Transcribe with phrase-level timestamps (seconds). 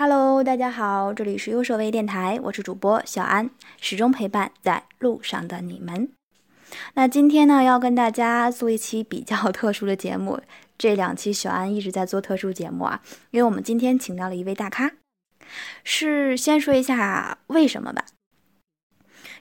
[0.00, 3.50] Hello，大家好，这里是优设微电台，我是主播小安，
[3.82, 6.10] 始终陪伴在路上的你们。
[6.94, 10.40] 那今天呢，要跟大家做一期比较 特殊的节目。
[10.78, 14.90] 这两期小安一直在做特殊节目啊，因为我们今天请到了一位大咖。
[15.84, 18.06] 是先说一下为什么吧，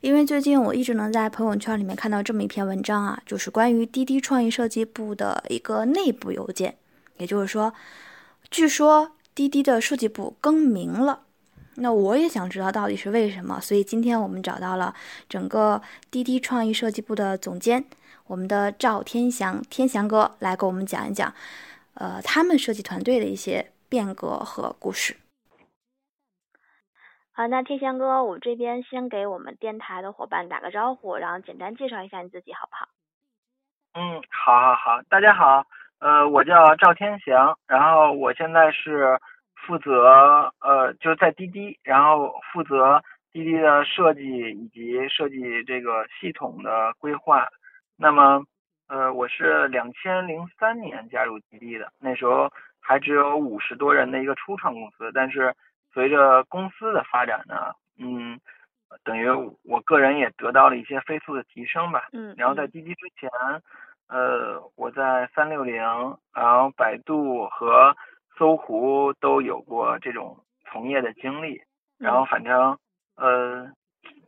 [0.02, 6.78] 因为最近我一直能在朋友圈里面看到这么一篇文章啊，就是关于滴滴创意设计部的一个内部邮件，
[7.16, 7.73] 也就是说，
[8.52, 11.24] 据说滴滴的设计部更名了。
[11.75, 14.93] 那我也想知道到底是为什么，所以今天我们找到了
[15.29, 15.82] 整个
[16.12, 17.86] 滴滴创意设计部的总监，
[18.28, 21.34] 我们的赵天祥天祥哥来给我们讲一讲，
[21.93, 25.15] 呃，他们设计团队的一些变革和故事。
[27.32, 32.90] 好，那天祥哥，我这边先给我们电台的伙伴打个招呼，然后简单介绍一下你自己，好不好？
[33.94, 35.66] 嗯，好，好，好，大家好，
[36.00, 39.20] 呃，我叫赵天祥，然后我现在是
[39.56, 47.48] 负责呃，就在滴滴，然后负责滴滴的设计以及设计这个系统的规划。
[47.98, 48.44] 那么，
[48.88, 55.54] 呃，我是两千零三年加入滴滴的，那时候还只有五十多人的一个初创公司，但是。
[55.92, 58.40] 随着公司的发展呢，嗯，
[59.04, 59.28] 等于
[59.64, 62.10] 我个人也得到了一些飞速的提升吧。
[62.14, 62.36] 嗯。
[62.38, 63.28] 然后在滴滴之前，
[64.10, 65.76] 呃，我在三六零，
[66.34, 67.96] 然后百度和
[68.38, 71.62] 搜狐都有过这种从业的经历。
[72.00, 72.78] 然后反正
[73.18, 73.70] 呃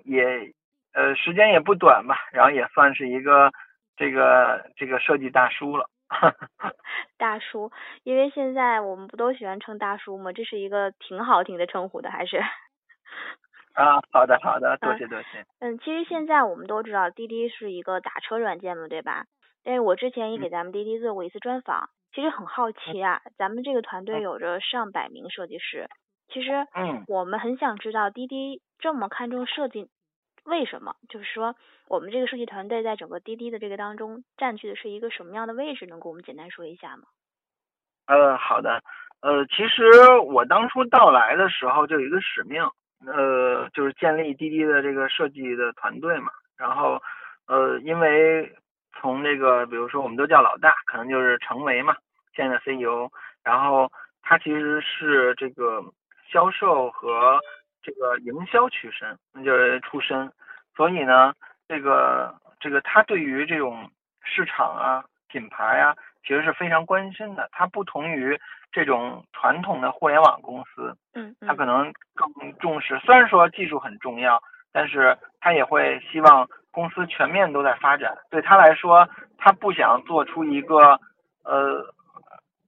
[0.03, 0.53] 也
[0.93, 3.51] 呃时间也不短吧，然后也算是一个
[3.95, 5.89] 这个这个设计大叔了。
[7.17, 7.71] 大叔，
[8.03, 10.33] 因为现在我们不都喜欢称大叔吗？
[10.33, 12.37] 这是一个挺好听的称呼的，还是？
[13.73, 15.45] 啊，好的好的，多谢多谢。
[15.59, 19.23] 嗯，其实现在我们都知道滴滴是一个打车软件嘛，对吧？
[19.63, 25.87] 但是我之前也给咱们滴滴做过一次专访，其实很好奇啊，咱们这个团队有着上百名设计师，
[26.27, 29.89] 其实，嗯，我们很想知道滴滴这么看重设计。
[30.43, 30.95] 为什么？
[31.07, 31.55] 就是说，
[31.87, 35.85] 我们这个设计团队在整个滴滴的这个当中占据的是一个什么样的位置？
[35.85, 37.03] 能给我们简单说一下吗？
[38.07, 38.81] 呃，好的。
[39.21, 42.63] 呃，其实我当初到来的时候就有一个使命，
[43.05, 46.31] 呃，就是建立滴滴的这个设计的团队嘛。
[46.57, 46.99] 然后，
[47.45, 48.51] 呃，因为
[48.99, 51.95] 从这个，比如说我们都叫老大，可能就是成为嘛，
[52.35, 53.09] 现在的 CEO。
[53.43, 53.91] 然后
[54.21, 55.83] 他其实是这个
[56.31, 57.39] 销售和。
[57.83, 60.31] 这个营销出身，那就是出身，
[60.75, 61.33] 所以呢，
[61.67, 63.89] 这个这个他对于这种
[64.21, 67.49] 市场啊、品牌啊，其实是非常关心的。
[67.51, 68.39] 他不同于
[68.71, 72.99] 这种传统的互联网公司，嗯，他可能更重视。
[72.99, 74.39] 虽然说技术很重要，
[74.71, 78.17] 但是他也会希望公司全面都在发展。
[78.29, 80.99] 对他来说，他不想做出一个
[81.43, 81.93] 呃，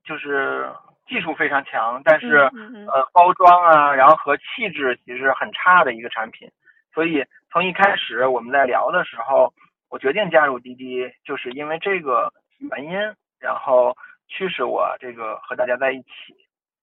[0.04, 0.70] 就是。
[1.06, 6.50] 技术非常强，但是呃包装啊，然后和气质其实很差的一个产品。
[6.94, 9.54] 所以从一开始我们在聊的时候，
[9.90, 12.94] 我决定加入滴滴，就是因为这个原因，
[13.38, 13.96] 然后
[14.30, 16.34] 驱使我这个和大家在一起。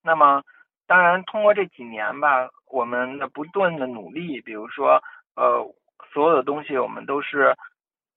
[0.04, 0.42] 那么
[0.86, 5.03] 当然通过这几年吧，我们的不断的努力，比如说
[5.34, 5.66] 呃
[6.12, 7.55] 所有的东西我们都是，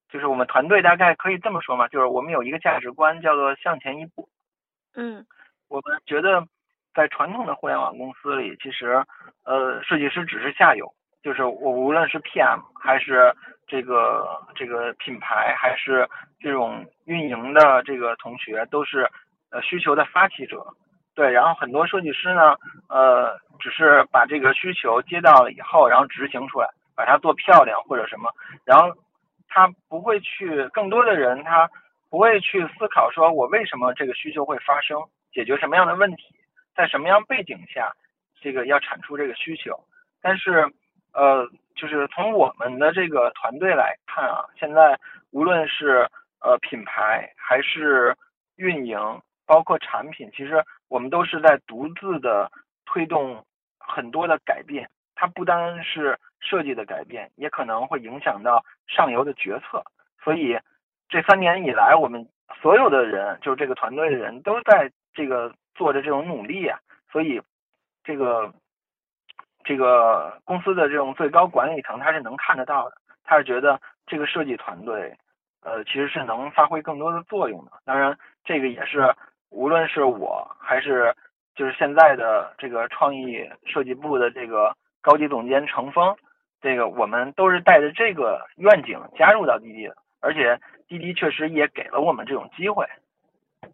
[0.09, 4.29] 就是我们团队大概可以这么说嘛，就是我们有一个价值观叫做向前一步。
[4.95, 5.25] 嗯。
[5.69, 6.45] 我们觉得，
[6.93, 9.03] 在传统的互联网公司里，其实，
[9.43, 10.93] 呃，设计师只是下游，
[11.23, 13.33] 就是我无论是 PM 还是
[13.65, 16.07] 这个这个品牌，还是
[16.39, 19.09] 这种运营的这个同学，都是
[19.49, 20.63] 呃需求的发起者。
[21.15, 22.55] 对，然后很多设计师呢，
[22.87, 28.29] 呃，只是把这个需求接到了以后，然后执行出来，把它做漂亮或者什么，
[28.65, 28.95] 然后
[29.47, 31.69] 他不会去，更多的人他
[32.09, 35.01] 不会去思考说，我为什么这个需求会发生。
[35.33, 36.35] 解决什么样的问题，
[36.75, 37.91] 在什么样背景下，
[38.39, 39.83] 这个要产出这个需求。
[40.21, 40.71] 但是，
[41.11, 44.95] 呃，就是从我们的这个团队来看啊，现在
[45.31, 46.07] 无论是
[46.39, 48.15] 呃品牌还是
[48.57, 48.99] 运营，
[49.47, 52.51] 包括产品，其实我们都是在独自的
[52.85, 53.43] 推动
[53.79, 54.87] 很多的改变。
[55.15, 59.83] 它不单是设计的改变，也可能会影响到上游的决策。
[60.23, 60.59] 所以，
[61.09, 62.27] 这三年以来，我们
[62.61, 64.91] 所有的人，就是这个团队的人都在。
[65.15, 66.79] 这个做着这种努力啊，
[67.11, 67.39] 所以
[68.03, 68.51] 这个
[69.63, 75.15] 这个公司的这种最高管理层他是能看得到的，他是觉得这个设计团队
[75.61, 77.71] 呃其实是能发挥更多的作用的。
[77.85, 79.13] 当然，这个也是
[79.51, 81.15] 无论是我还是
[81.53, 86.17] 就是现在的这个创意设计部的这个高级总监程峰，
[86.63, 90.57] 这个我们都是带着这个愿景加入到滴滴的，而且
[90.87, 92.87] 滴滴确实也给了我们这种机会。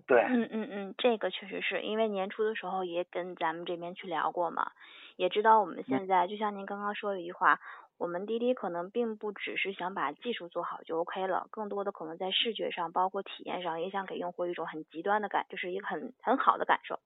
[0.07, 4.71] 对，嗯嗯嗯，这个确实是因为年初的时候也跟咱们这边去聊过嘛，
[5.17, 7.59] 也知道我们现在就像您刚刚说的一句话，
[7.99, 16.99] 我们滴滴可能并不只是想把技术做好就 OK 了，更多的可能在视觉上，包括体验上，也想给用户一种很极端的感，就是一个很很好的感受。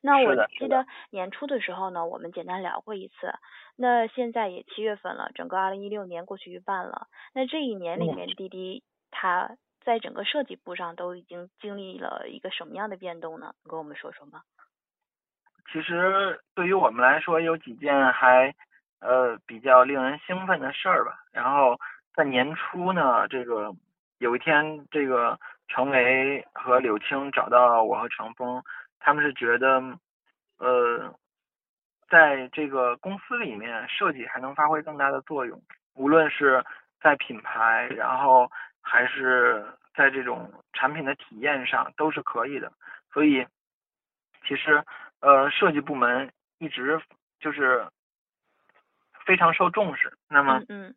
[0.00, 3.32] 那我记得年初的时候呢，我们简单聊过一次。
[3.76, 7.06] 那现在也七月份了，整个二零一六年过去一半了。
[7.34, 8.82] 那这一年里面，滴滴
[9.12, 13.54] 它在整个设计部上都已经经历了一个什么样的变动呢？
[13.68, 14.42] 跟我们说说吗？
[15.72, 18.52] 其实对于我们来说，有几件还
[19.00, 21.24] 呃比较令人兴奋的事儿吧。
[21.30, 21.78] 然后
[22.14, 23.72] 在年初呢，这个
[24.18, 28.62] 有一天，这个程维和柳青找到我和程峰。
[29.04, 29.82] 他们是觉得，
[30.58, 31.12] 呃，
[32.08, 35.60] 在这个公司里面，设计还能发挥更大的作用，
[35.94, 36.64] 无论是
[37.00, 38.48] 在品牌，然后
[38.80, 42.72] 还是在这种产品的体验上，都是可以的。
[43.12, 43.44] 所以，
[44.46, 44.84] 其实，
[45.20, 47.02] 呃，设计部门一直
[47.40, 47.84] 就是
[49.26, 50.16] 非常受重视。
[50.28, 50.94] 那么，嗯，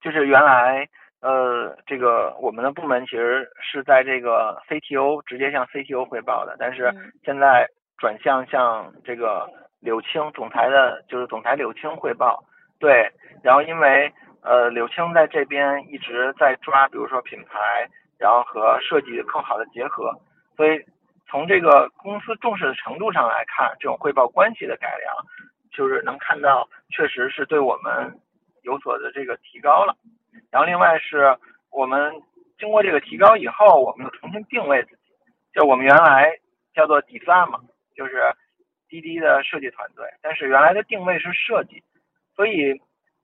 [0.00, 0.88] 就是原来。
[1.20, 6.94] 呃，这个我们的部门其实是在这个 CTO 直接向 CTO 汇报的，但是
[7.24, 9.50] 现在转向向这个
[9.80, 12.44] 柳青总裁的，就是总裁柳青汇报。
[12.78, 13.10] 对，
[13.42, 14.12] 然后因为
[14.42, 20.12] 呃柳青在这边一直在抓，比如说品牌，然后和设计更好的结合，
[20.56, 20.80] 所以
[21.26, 25.12] 从这个公司重视的程度上来看，这种汇报关系的改良，
[25.72, 28.16] 就是能看到确实是对我们
[28.62, 29.96] 有所的这个提高了。
[30.50, 31.36] 然后另外是
[31.70, 32.22] 我们
[32.58, 35.12] 经过这个提高以后，我们又重新定位自己，
[35.52, 36.38] 就我们原来
[36.74, 37.60] 叫做 design 嘛，
[37.94, 38.22] 就是
[38.88, 41.82] 滴滴的设计团队，但是原来的定位是设计，
[42.34, 42.80] 所以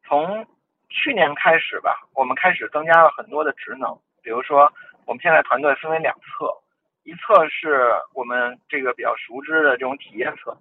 [0.06, 0.46] 从
[0.88, 4.72] 去年开始吧，我们开始增加了很多的职能，比如说
[5.06, 6.52] 我们现在团队分为两侧，
[7.02, 10.56] 一侧是我们这个比较熟知的这种体验侧，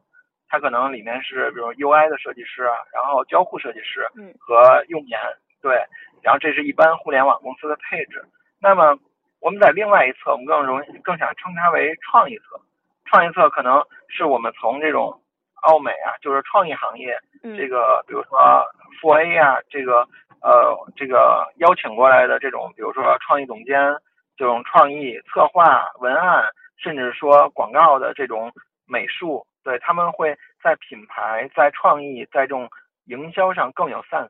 [0.48, 4.08] 它可能里面是比如 UI 的设计师啊，然后交互设计师
[4.40, 5.20] 和用研。
[5.64, 5.82] 对，
[6.22, 8.24] 然后这是一般互联网公司的配置。
[8.62, 9.00] 那么
[9.40, 12.60] 我们在另外一侧，我们更容易更想称它为创意侧。
[13.06, 15.22] 创意侧可能是我们从这种
[15.62, 17.18] 奥美啊，就是创意行业，
[17.58, 18.66] 这个比如说
[19.00, 20.08] 富 A 啊，这个
[20.42, 23.96] 呃这个邀请过来的这种，比如说创意总监，
[24.36, 26.44] 这种创意策划、文案，
[26.78, 28.52] 甚至说广告的这种
[28.86, 32.70] 美术，对他们会在品牌、在创意、在这种
[33.06, 34.30] 营销上更有 sense。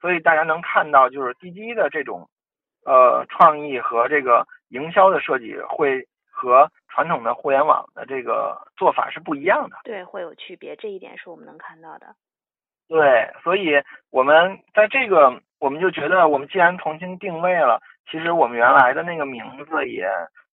[0.00, 2.28] 所以大家能看到，就是滴滴的这种，
[2.84, 9.76] 呃，创意和这个营销的设计会和传统的互联网的这个做法是不一样的。
[9.82, 12.14] 对，会有区别，这一点是我们能看到的。
[12.86, 20.08] 对，所以我们在这个，我们就觉得，我们既然重新定位了，其实我们原来的那个名字也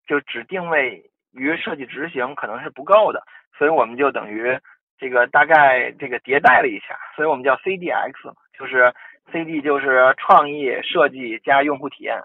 [0.07, 3.23] 就只定位于设计执行，可能是不够的，
[3.57, 4.59] 所以我们就等于
[4.97, 8.91] 这个大概这个迭代了一下，所以我们叫 CDX，就是。
[9.31, 12.21] C D 就是创意设计加用户体验，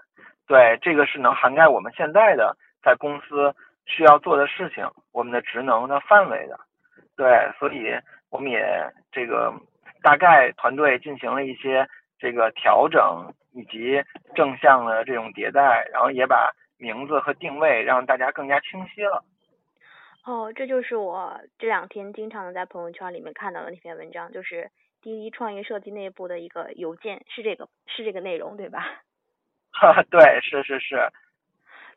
[0.47, 3.53] 对，这个是能涵盖我们现在的在公司
[3.85, 6.59] 需要做的事情，我们的职能的范围的，
[7.17, 7.91] 对，所以
[8.29, 8.63] 我们也
[9.11, 9.51] 这个
[10.03, 11.87] 大概团队进行了一些
[12.19, 14.01] 这个调整以及
[14.35, 19.23] 正向的这种迭代，然后也把名字和定位让大家更加清晰了。
[20.23, 24.69] 哦，这就是我这两天经常在朋友圈里面看到的那篇文章，就是。
[25.01, 28.85] 滴滴创意设计内部的一个邮件是这个是这个内容对吧？
[29.73, 31.09] 哈，对，是是是。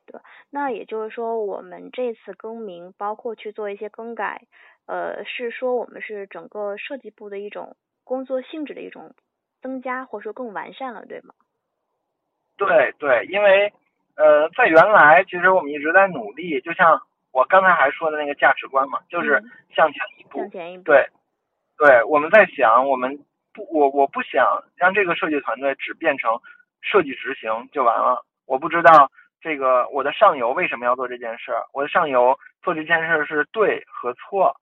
[0.06, 0.20] 对，
[0.50, 4.42] 那也就是说，我们这次更名，包括去做一些更改，
[4.86, 9.14] 呃，是说我们是整个设计部的一种工作性质的一种
[9.62, 11.34] 增加，或者说更完善了，对吗？
[12.56, 13.72] 对对，因为
[14.16, 17.00] 呃，在原来其实我们一直在努力，就像
[17.32, 19.42] 我刚才还说的那个价值观嘛，就是
[19.74, 21.08] 向前一步，向前一步，对。
[21.76, 23.18] 对，我们在想，我们
[23.52, 26.40] 不，我我不想让这个设计团队只变成
[26.80, 28.24] 设计执行就完了。
[28.46, 34.54] 我不知道这个我的上游为什么要做这件事，我的上游做这件事是对和错，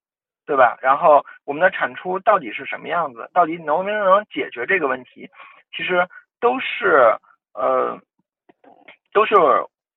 [0.47, 0.79] 对吧？
[0.81, 5.29] 然后我们的产出到底是什么样子，到底能不能解决这个问题，
[5.77, 6.09] 其实
[6.41, 7.15] 都是
[7.53, 8.01] 呃，
[9.13, 9.35] 都是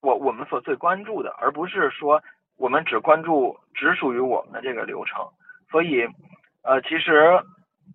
[0.01, 2.21] 我我们所最关注的，而不是说
[2.57, 5.25] 我们只关注只属于我们的这个流程，
[5.71, 6.05] 所以。
[6.65, 7.39] 呃，其实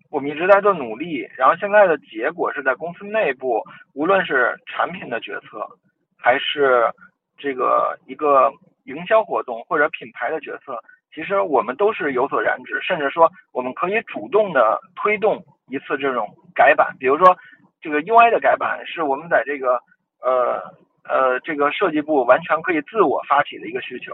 [0.09, 3.61] 我们一直在做努力，然后现在的结果是在公司内部，
[3.93, 5.67] 无论是产品的决策，
[6.17, 6.89] 还是
[7.37, 8.49] 这个一个
[8.85, 10.79] 营销活动或者品牌的决策，
[11.13, 17.37] 其实我们都是有所染指，甚至说我们可以主动的推动一次这种改版，比如说
[17.81, 19.79] 这个 UI 的改版，是我们在这个
[20.21, 20.61] 呃
[21.03, 24.13] 呃，这个设计部完全可以自我发起的一个需求，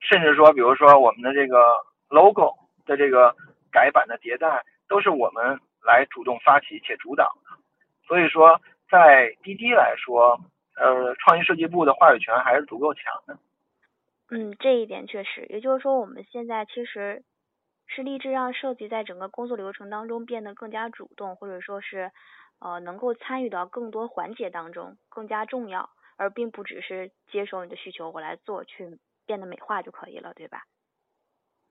[0.00, 1.56] 甚至说，比如说我们的这个
[2.10, 2.52] logo
[2.84, 3.34] 的这个
[3.72, 7.56] 改版的迭代，都是我们来主动发起且主导的。
[8.06, 8.60] 所以说，
[8.90, 10.38] 在滴滴来说，
[10.76, 13.38] 呃，创意设计部的话语权还是足够强的。
[14.30, 17.24] 嗯，这一点确实，也就是说，我们现在其实
[17.86, 22.12] 是立志让设计在整个工作流程当中变得更加主动，或者说是。
[22.64, 30.62] 呃，能够参与到更多环节当中更加重要，而并不只是接受你的需求我来做去变得美化就可以了，对吧？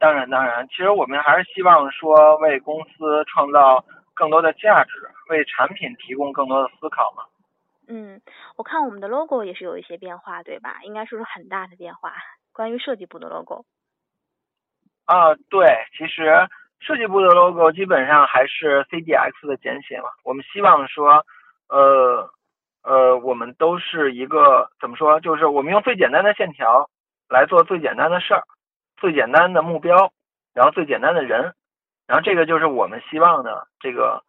[0.01, 4.89] 当然，当然，其实我们还是希望说为公司创造更多的价值，
[5.29, 7.24] 为产品提供更多的思考嘛。
[7.88, 8.20] 嗯，
[8.58, 10.79] 我看我们的 logo 也是有一些变化，对吧？
[10.84, 12.13] 应该说是很大的变化。
[12.51, 13.63] 关于设计部的 logo。
[15.05, 16.48] 啊，对，其实。
[16.84, 20.10] 设计部的 logo 基本上还是 CDX 的简写嘛。
[20.24, 21.24] 我们希望说，
[21.70, 22.27] 呃
[22.81, 25.20] 呃，我们都是一个怎么说？
[25.20, 26.89] 就是我们用最简单的线条
[27.29, 28.41] 来做最简单的事儿，
[29.01, 30.13] 最简单的目标，
[30.53, 31.53] 然后最简单的人，
[32.08, 34.24] 然后这个就是我们希望的这个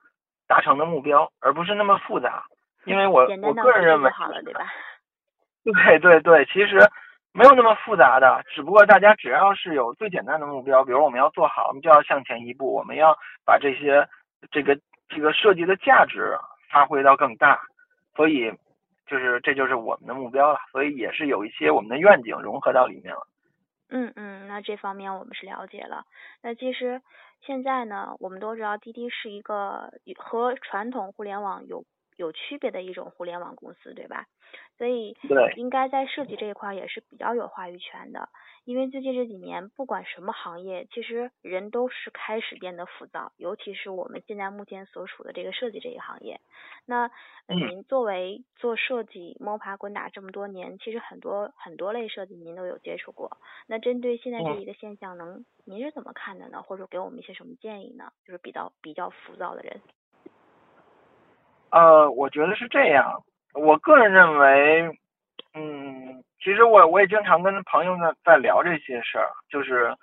[0.49, 2.43] 达成的目标，而不是那么复杂。
[2.85, 4.61] 因为我我个人认为，好了，对吧？
[5.63, 6.91] 对对对，其实。
[7.35, 14.07] 没有那么复杂的，只不过大家只要是有最简单的目标，比如我们要做好，我们就要向前一步，我们要把这些
[14.51, 16.37] 这个这个设计的价值
[16.71, 17.59] 发挥到更大，
[18.15, 18.53] 所以
[19.07, 23.27] 就是这就是我们的目标了，所以也是有一些我们的愿景融合到里面了。
[23.95, 26.07] 嗯嗯，那这方面我们是了解了。
[26.41, 27.03] 那其实
[27.47, 31.85] 现在呢，我们都知道滴滴是一个和传统互联网有。
[32.23, 34.27] 有区别的一种互联网公司，对吧？
[34.79, 35.17] 所以
[35.57, 38.29] 应该在设计这一块也是比较有话语权的。
[38.65, 46.41] 因为最近这几年，不管什么行业，其实人都是开始变得浮躁，尤其是我们现在目前所处的这个设计这一行业。
[46.87, 47.11] 那
[47.49, 53.39] 您作为做设计摸爬滚打这么多年，其实很多很多类设计您都有接触过。
[53.67, 56.63] 那针对现在这一个现象，能您是怎么看的呢？
[56.63, 58.13] 或者给我们一些什么建议呢？
[58.25, 59.81] 就是比较比较浮躁的人。
[61.73, 63.23] 呃，我觉得是这样。
[63.55, 64.83] 我个人认为，
[65.55, 69.97] 嗯，其实我我也经常跟朋友呢在聊这些事儿，就是，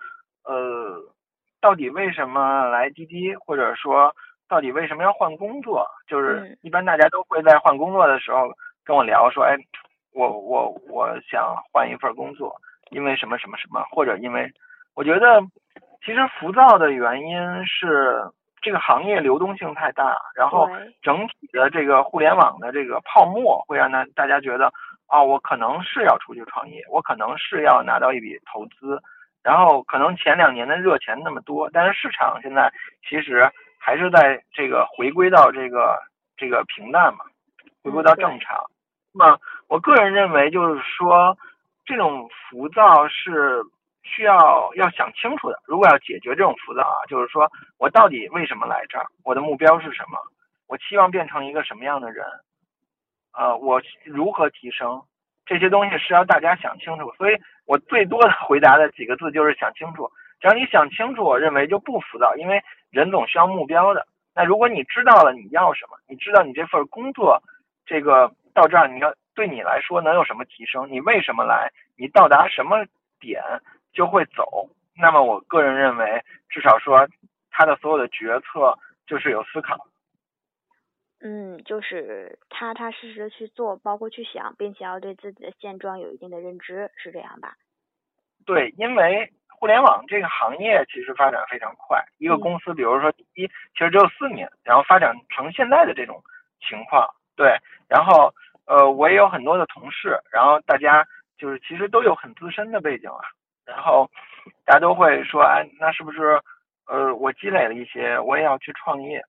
[0.43, 0.99] 呃，
[1.61, 4.11] 到底为什么来滴滴，或者说
[4.47, 5.87] 到底为什么要换工作？
[6.07, 8.51] 就是一般大家都会在换工作的时候
[8.83, 9.55] 跟我聊说，哎，
[10.11, 12.55] 我我我想换一份工作，
[12.89, 14.51] 因为什么什么什么，或者因为
[14.95, 15.39] 我觉得
[16.03, 18.23] 其实浮躁的原因是。
[18.61, 20.69] 这个行业流动性太大，然后
[21.01, 24.71] 整体的这个互联网的这个泡沫会让大大家觉得，
[25.07, 29.01] 哦，我可能是要出去创业，我可能是要拿到一笔投资，
[29.43, 32.71] 然后可能前两年的热钱那么多，但是市场现在
[33.07, 33.49] 其实
[33.79, 35.97] 还是在这个回归到这个
[36.35, 37.25] 这个平淡嘛，
[37.83, 38.57] 回归到正常。
[39.13, 41.37] 那么我个人认为就是说，
[41.85, 43.63] 这种浮躁是。
[44.03, 50.17] 需要要想清楚的，如果要解决这种浮躁啊，就是说我到底为什么来这儿，我的目标是什么，
[50.67, 52.25] 我期望变成一个什么样的人，
[53.33, 55.01] 呃，我如何提升，
[55.45, 57.11] 这些东西是要大家想清楚。
[57.17, 60.09] 所以我最多的回答的几个字就是想清楚。
[60.39, 64.07] 只要你想清楚，我认为就不浮躁，因为人总需要目标的。
[64.33, 67.43] 那如果你知道了你要什么，你知道你这份工作，
[67.85, 72.85] 这个到这儿你要对你来说能有什么提升，你为什么来，你到达什么
[73.19, 73.43] 点。
[73.93, 74.69] 就会走。
[74.95, 77.07] 那么，我个人认为，至少说，
[77.51, 78.77] 他的所有的决策
[79.07, 79.87] 就是有思考。
[81.21, 87.55] 嗯，就是踏踏实实的去做，包括去想，并且要对自己的现状有一定的认知，是这样吧？
[88.45, 92.01] 对，因为互联网这个行业其实发展非常快。
[92.17, 96.21] 一个公司，比如说一，其实只有四年，然后发展成现在的这种
[96.61, 97.05] 情况。
[97.35, 98.33] 对，然后
[98.65, 101.05] 呃，我也有很多的同事，然后大家
[101.37, 103.19] 就是其实都有很资深的背景啊。
[103.69, 104.09] 然后
[104.65, 106.41] 大家都会说，哎，那是不是
[106.87, 109.23] 呃，我积累了一些，我也要去创业？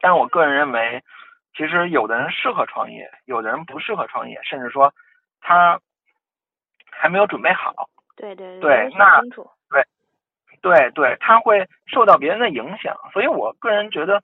[0.00, 1.02] 但我个人认为，
[1.56, 4.92] 其实有的人适合创业，有的人不适合创业，甚至说
[5.40, 5.80] 他
[6.90, 7.88] 还没有准备好。
[8.16, 9.20] 对对对，那
[9.70, 9.82] 对
[10.60, 12.96] 对对，他会受到别人的影响。
[13.12, 14.22] 所以我个人觉得，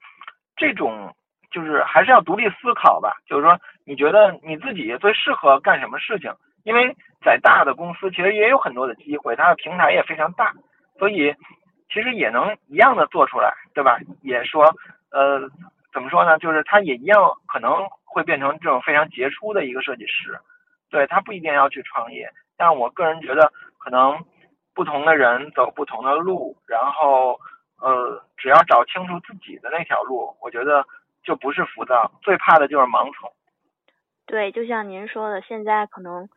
[0.56, 1.14] 这种
[1.50, 3.16] 就是还是要独立思考吧。
[3.26, 6.32] 就是说，你觉得你自己最适合干什么事情？
[6.68, 6.94] 因为
[7.24, 10.52] 在大的公司，其实也有很多的机会，它的平台也非常大，
[10.98, 11.34] 所以
[11.90, 13.98] 其实也能一样的做出来，对吧？
[14.20, 14.76] 也说，
[15.10, 15.48] 呃，
[15.94, 16.38] 怎么说呢？
[16.38, 20.38] 就是他也一样可能会变成这种非常杰出的一个设计师，
[20.90, 22.30] 对他不一定要去创业。
[22.58, 24.22] 但我个人觉得，可能
[24.74, 27.40] 不同的人走不同的路，然后
[27.80, 30.84] 呃，只要找清楚自己的那条路，我觉得
[31.22, 33.32] 就不是浮躁，最怕的就是盲从。
[34.26, 36.28] 对，就像您说的，现在可能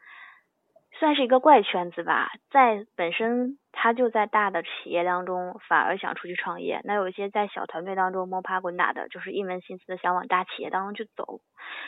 [1.01, 6.79] 算是一个怪圈子吧，在本身他就在大的企业当中，反而想出去创业。
[6.83, 11.41] 那有一些在小团队当中摸爬滚打的，就是一门心思的想往大企业当中去走。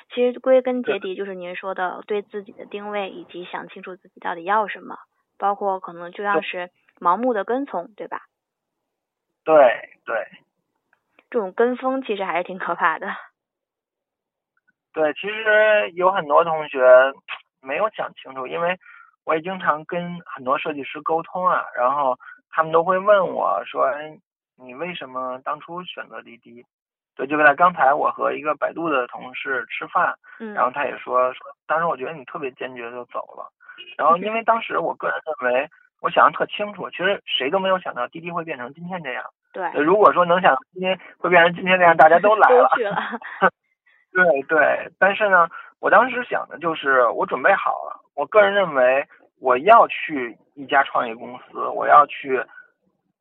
[0.10, 4.98] 其实归根结底就是您说的，对自己的定位以及想清楚自己到底要什么，
[5.38, 8.24] 包括可能就像是盲目的跟从，对吧？
[9.44, 9.56] 对
[10.06, 10.28] 对。
[11.30, 13.10] 这种跟风其实还是挺可怕的。
[14.92, 16.80] 对，其实有很多同学
[17.62, 18.80] 没有想清楚，因为
[19.26, 22.18] 我也经常跟很多设计师沟通啊，然后
[22.50, 24.18] 他们都会问我说：“哎，
[24.58, 26.66] 你为什么当初选择滴滴？”
[27.16, 30.16] 对，就在刚才我和一个百度的同事吃饭，
[30.56, 33.48] 然后他也说说，当时我觉得你特别坚决就走了，
[33.98, 35.70] 然后因为当时我个人认为，
[36.02, 39.24] 我想的特清楚，其实谁都没有想到滴滴会变成今天这样。
[39.54, 42.68] 对，如果说能想今天会变成今天这样，大家都来了。
[44.12, 45.48] 对对，但是呢，
[45.80, 48.03] 我当时想的就是我准备好了。
[48.16, 49.06] 我个人认为，
[49.40, 52.38] 我要去一家创业公司，我要去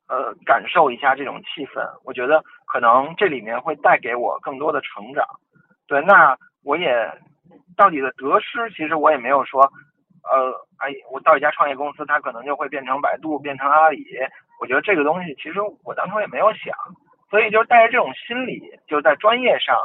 [0.09, 1.83] 呃感受一下这种气氛。
[2.05, 5.27] 我觉得可能这里面会带给我更多的成长。
[5.87, 7.11] 对，那我也
[7.77, 9.63] 到底的得失，其实我也没有说，
[10.31, 14.05] 呃，哎，我到一家创业公司，它可能就会变成百度，变成阿里。
[14.61, 16.75] 我觉得这个东西，其实我当初也没有想，
[17.31, 19.77] 所以就带着这种心理，就在专业上。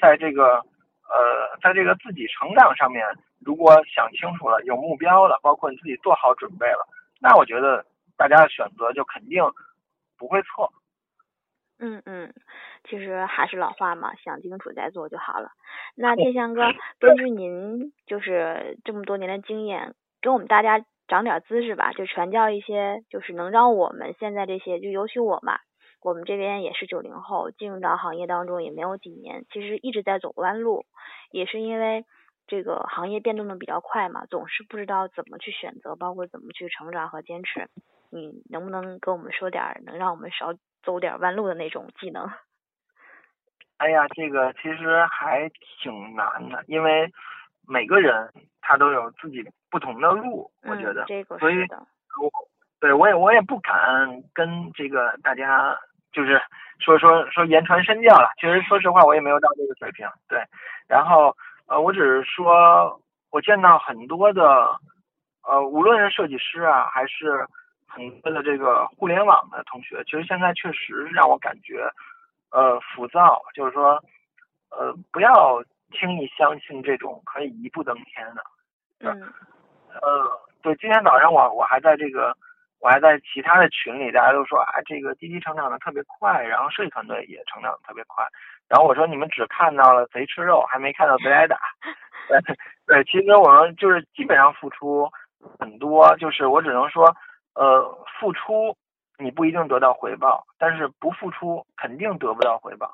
[0.00, 3.06] 在这个呃，在这个自己成长上面，
[3.44, 6.86] 如果想清楚了，有目标了，包括你自己做好准备了，
[7.20, 7.84] 那我觉得
[8.16, 9.42] 大家的选择就肯定
[10.18, 10.72] 不会错。
[11.78, 12.32] 嗯嗯，
[12.84, 15.50] 其实还是老话嘛，想清楚再做就好了。
[15.96, 16.62] 那天祥哥，
[17.00, 25.58] 根据您就是这么多年的经验，给我们大家长点知识吧，就传教一些，就是能让我们现在这些，就尤其我嘛。
[26.02, 30.84] 我们这边也是九零后，进入到行业当中也没有几年，其实一直在走弯路，
[31.30, 32.04] 也是因为
[32.46, 37.68] 这个行业变动的比较快嘛，总是不知道怎么去选择，包括怎么去成长和坚持。
[38.10, 42.30] 你能不能跟我们说点能让我们少走点弯路的那种技能？
[43.78, 45.50] 哎呀，这个其实还
[45.82, 47.10] 挺难的，因为
[47.66, 51.62] 每个人他都有自己不同的路，我觉得，这个所以，
[52.20, 52.30] 我
[52.80, 55.78] 对我也我也不敢跟这个大家。
[56.12, 56.38] 就是
[56.78, 60.38] 说说说言传身教了，其实说实话我也没有到这个水平，对。
[60.86, 61.34] 然后
[61.66, 64.76] 呃，我只是说，我见到很多的
[65.42, 67.46] 呃，无论是设计师啊，还是
[67.86, 71.88] 很多的这个互联网的同学，其实现在确实让我感觉
[72.50, 74.02] 呃浮躁，就是说
[74.70, 78.44] 呃不要轻易相信这种可以一步登天的。
[79.00, 79.32] 嗯。
[80.00, 82.36] 呃，对，今天早上我我还在这个。
[82.84, 88.26] 我还在其他的群里，大家都说啊，这个滴滴成长的特别快，然后设计团队也成长的特别快。
[88.72, 91.60] 然后我说你们只看到了贼吃肉，还没看到贼挨打。
[92.26, 92.40] 对
[92.86, 95.06] 对，其实我们就是基本上付出
[95.58, 97.14] 很多，就是我只能说，
[97.54, 98.74] 呃，付出
[99.18, 102.90] 你不一定得到回报，但是不付出肯定得不到回报。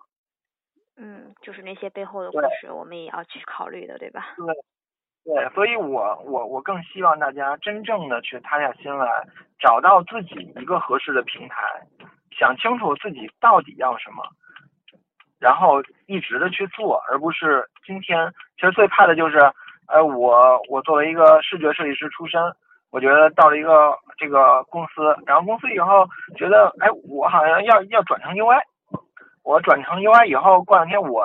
[0.97, 4.35] 嗯，就是那些背后的故事，我们也要去考虑的，对吧？
[4.37, 4.47] 对。
[5.25, 9.07] 对，所以我我我更希望大家真正的去塌下心来，
[9.61, 11.57] 找到自己一个合适的平台，
[12.37, 14.25] 想清楚自己到底要什么，
[15.39, 18.33] 然后一直的去做，而不是今天。
[18.57, 19.39] 其实最怕的就是，
[19.87, 22.41] 呃，我我作为一个视觉设计师出身，
[22.91, 28.61] 我觉得到了一个这个公司，然后公司以后觉得，哎，我好像要要转成 UI，
[29.45, 31.25] 我转成 UI 以后，过两天我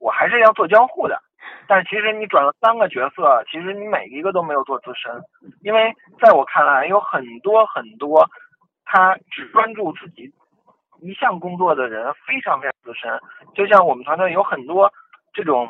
[0.00, 1.20] 我还是要做交互的。
[1.66, 5.22] 但是其实你转了三个角色，其实你每一个都没有做资深，
[5.62, 8.28] 因为在我看来，有很多很多
[8.84, 10.30] 他只专注自己
[11.00, 13.20] 一项工作的人非常非常资深。
[13.54, 14.92] 就像我们团队有很多
[15.32, 15.68] 这种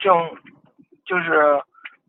[0.00, 0.36] 这种
[1.04, 1.60] 就是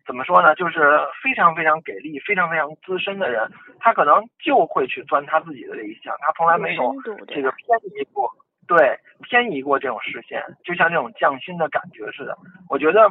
[0.06, 6.94] 怎么说呢，就是非常非常给力、非常非常资深的人，他可能就会去钻他自己的这一项，他从来没有
[7.28, 8.30] 这个偏移过。
[8.66, 12.38] 对，偏移过这种视线，就像这种匠心的感觉似的。
[12.70, 13.02] 我觉得，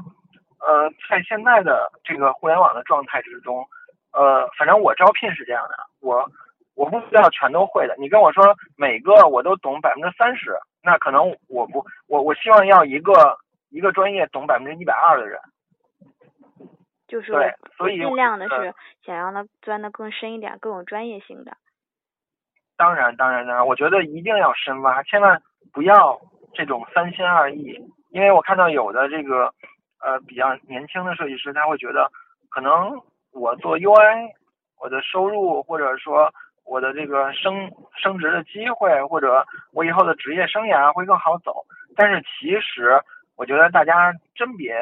[0.60, 3.62] 呃，在现在的这个互联网的状态之中，
[4.12, 6.26] 呃，反正我招聘是这样的，我
[6.74, 7.94] 我不需要全都会的。
[7.98, 13.38] 你跟我说每个我都懂百分之三十，那可能我不，我我希望要一个
[13.70, 15.40] 一个专业懂百分之一百二的人。
[17.08, 21.52] 就是对，所以尽量的是想让他钻的更深一点，更有专业性的。
[22.78, 25.42] 当然，当然，当然，我觉得一定要深挖，千万
[25.74, 26.18] 不要
[26.54, 27.78] 这种三心二意。
[28.08, 29.52] 因为我看到有的这个
[30.00, 32.10] 呃比较年轻的设计师，他会觉得
[32.48, 32.98] 可能
[33.32, 34.30] 我做 UI，
[34.80, 36.32] 我的收入或者说
[36.72, 37.70] 我的这个升
[38.02, 41.66] 升职的机会，或者我以后的职业生涯会更好走。
[41.94, 42.98] 但是其实
[43.36, 44.74] 我觉得大家真别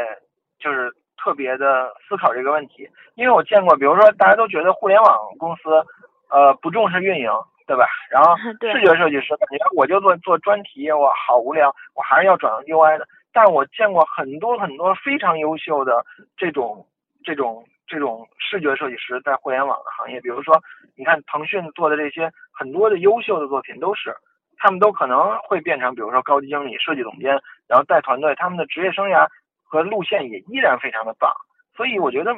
[0.60, 5.84] 就是特别的思考这个问题，因为我见过，比如说大家都觉得互联网公司，
[6.28, 7.28] 呃，不重视运营，
[7.66, 7.88] 对吧？
[8.08, 13.08] 然后视觉设计师，你看我就做做专题，我好无聊，我还是要转 UI 的。
[13.32, 16.86] 但我见过很多很多非常优秀的这种
[17.24, 20.62] 这种这种视觉设计师在互联网的行业，比如说
[20.96, 24.14] 你看腾讯做的这些很多的优秀的作品，都是
[24.56, 29.26] 他们都可能会变成，比如说高级经理、设计总监，然后带团队，他们的职业生涯
[29.64, 31.32] 和路线也依然非常的棒。
[31.74, 32.32] 所以我觉得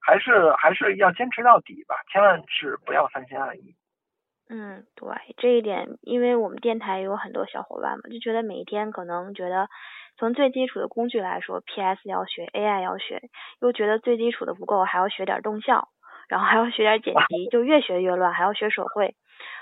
[0.00, 3.76] 还是还是要坚持到底吧，千万是不要三心二意。
[4.54, 9.68] 嗯，对，这一点，因为我们电台有很多小伙伴嘛，就觉得每一天可能觉得。
[10.16, 13.20] 从最基础的工具来说，PS 要学，AI 要学，
[13.60, 15.88] 又觉得最基础的不够，还要学点动效，
[16.28, 19.16] 然后还要学点剪辑，就越学越乱，还要学手绘，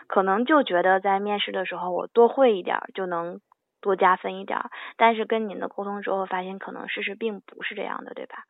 [0.09, 3.41] 可能就觉得在面试的时候我多会一点就能
[3.81, 4.61] 多加分一点，
[4.99, 8.45] 但是跟您的沟通之后发现，可能事实并不是这样的，对吧？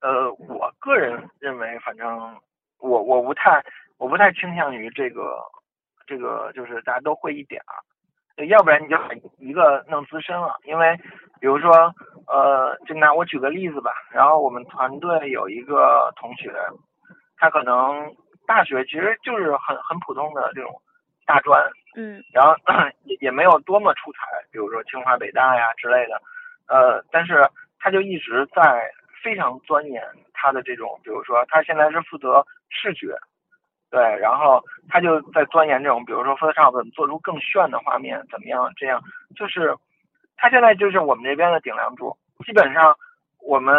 [0.00, 2.40] 呃，我个人认为，反正
[2.78, 3.62] 我我不太
[3.98, 5.42] 我不太倾向于这个
[6.06, 7.74] 这个，就是大家都会一点儿。
[8.46, 8.96] 要不然你就
[9.38, 10.96] 一个弄资深了，因为
[11.40, 11.92] 比如说，
[12.28, 13.90] 呃，就拿我举个例子吧。
[14.12, 16.54] 然后我们团队有一个同学，
[17.36, 18.14] 他可能
[18.46, 20.80] 大学其实就是很很普通的这种
[21.26, 21.60] 大专，
[21.96, 22.54] 嗯，然后
[23.02, 24.20] 也也没有多么出彩，
[24.52, 26.22] 比如说清华北大呀之类的，
[26.68, 27.44] 呃，但是
[27.80, 28.88] 他就一直在
[29.20, 30.00] 非常钻研
[30.32, 33.18] 他的这种，比如说他现在是负责视觉。
[33.90, 38.70] 对，然后他就在钻研这种，比如说 Photoshop 怎么做出更炫的画面，怎么样？
[38.76, 39.00] 这样
[39.34, 39.74] 就是
[40.36, 42.14] 他现在就是我们这边的顶梁柱。
[42.44, 42.94] 基本上
[43.40, 43.74] 我们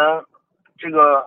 [0.78, 1.24] 这个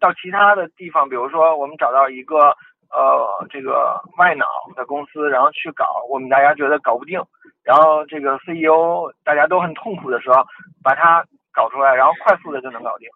[0.00, 2.56] 到其他的地方，比如说我们找到一个
[2.90, 7.22] 呃这个外脑的公司，然后去搞，我们大家觉得搞不定，
[7.62, 10.42] 然后这个 CEO 大家都很痛苦的时候，
[10.82, 13.10] 把它搞出来，然后快速的就能搞定。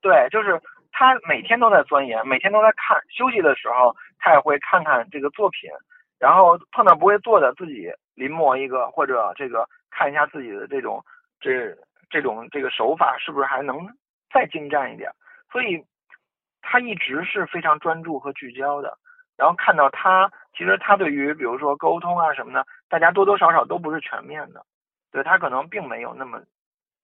[0.00, 0.60] 对，就是。
[0.92, 3.00] 他每天都在钻研，每天都在看。
[3.08, 5.70] 休息的时候，他也会看看这个作品，
[6.20, 11.02] 然后碰到不会做的，自己临摹一个，或者这个看一下自己的这种
[11.40, 11.74] 这
[12.10, 13.88] 这种这个手法是不是还能
[14.32, 15.10] 再精湛一点。
[15.50, 15.82] 所以，
[16.60, 18.96] 他一直是非常专注和聚焦的。
[19.36, 24.62] 然后看到他，其实他对于比如说沟通啊什么的，大家多多少少都不是全面的。
[25.10, 26.40] 对他可能并没有那么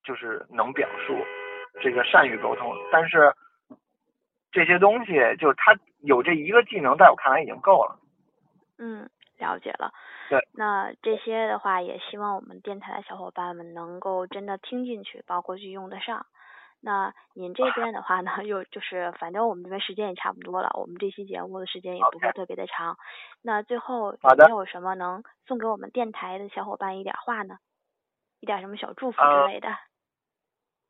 [0.04, 1.18] 就是能表述
[1.80, 3.32] 这个善于沟通，但是。
[4.50, 7.98] 这些东西，就是他有这一个技能，在我看来已经够了。
[8.78, 9.08] 嗯，
[9.38, 9.92] 了解了。
[10.30, 10.40] 对。
[10.52, 16.26] 那这些的话，也希望我们电台的小伙伴们能够真的听进去，包括去用得上。
[16.80, 22.96] 那您这边的话呢，又就是反正我们这边时间也差不多了，我们这期节目的时间也不会特别的长。
[23.42, 27.56] 那最后有没有什么能送给我们电台的小伙伴一点话呢？
[28.40, 29.68] 一点什么小祝福之类的？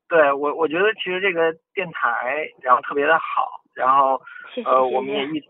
[0.09, 4.21] 对我，我觉得其实这个电台，然后特别的好，然后
[4.65, 5.47] 呃，我们也一直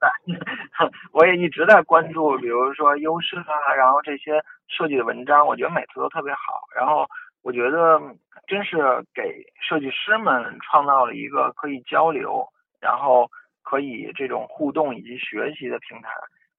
[0.00, 0.10] 在，
[1.12, 6.62] 我也一直在关注，比如说优势啊，然后这些设计的文章，我觉得每次都特别好。
[6.74, 7.06] 然后
[7.42, 8.00] 我觉得
[8.46, 8.76] 真是
[9.14, 12.46] 给设计师们创造了一个可以交流，
[12.80, 13.28] 然后
[13.62, 16.10] 可以这种互动以及学习的平台。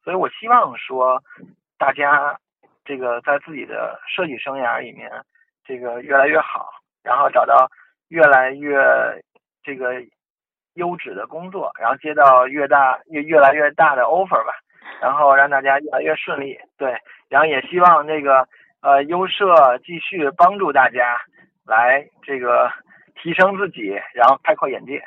[0.04, 1.22] 所以我希望说，
[1.78, 2.38] 大家
[2.86, 5.10] 这个在自己的设计生涯里面，
[5.66, 6.70] 这个越来越好。
[7.04, 7.70] 然后找到
[8.10, 8.78] 越来越
[9.64, 10.02] 这个
[10.74, 14.54] 优质的工作，然后接到越大越越来越大的 offer 吧，
[15.02, 16.58] 然后让大家越来越顺利。
[16.78, 16.96] 对，
[17.28, 18.48] 然后也希望这个
[18.82, 21.20] 呃优社继续帮助大家
[21.66, 22.72] 来这个
[23.16, 25.04] 提升自己，然后开阔眼界。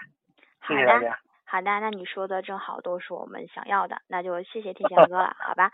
[0.69, 1.19] 谢谢大家。
[1.45, 5.71] 好的，那你说的正好都是我们想要的，那就谢谢天翔哥了，好吧？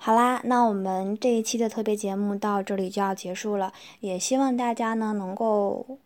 [0.00, 3.72] 好啦，那我们这一期的特别节目到这里就要结束了。
[3.98, 5.98] 也希望大家呢能够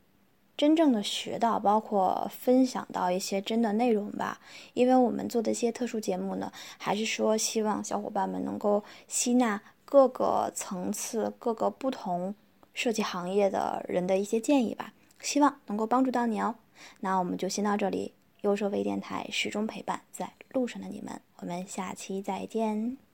[0.56, 4.40] 真正的学到，包括分享到一些真的内容吧。
[4.72, 12.34] 因为我们做的一些特殊节目呢，还是说希望小伙伴们能够吸纳各个层次、各个不同
[12.72, 14.94] 设计行业的人的一些建议吧。
[15.20, 16.54] 希望能够帮助到你哦。
[17.00, 23.11] 那我们就先到这里，优设微电台始终陪伴在路上的你们，我们下期再见。